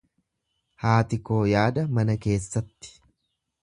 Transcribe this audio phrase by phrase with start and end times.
[0.85, 2.95] Haati koo yaada mana keessatti.